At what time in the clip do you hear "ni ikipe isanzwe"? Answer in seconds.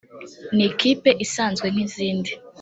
0.55-1.67